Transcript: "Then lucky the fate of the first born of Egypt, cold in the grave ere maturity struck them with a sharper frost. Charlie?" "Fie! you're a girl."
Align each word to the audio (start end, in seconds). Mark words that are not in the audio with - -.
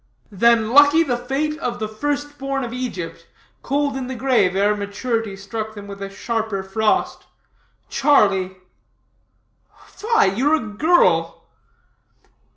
"Then 0.31 0.71
lucky 0.71 1.03
the 1.03 1.15
fate 1.15 1.59
of 1.59 1.77
the 1.77 1.87
first 1.87 2.39
born 2.39 2.63
of 2.63 2.73
Egypt, 2.73 3.27
cold 3.61 3.95
in 3.95 4.07
the 4.07 4.15
grave 4.15 4.55
ere 4.55 4.75
maturity 4.75 5.35
struck 5.35 5.75
them 5.75 5.85
with 5.85 6.01
a 6.01 6.09
sharper 6.09 6.63
frost. 6.63 7.27
Charlie?" 7.87 8.57
"Fie! 9.99 10.25
you're 10.31 10.55
a 10.55 10.59
girl." 10.59 11.45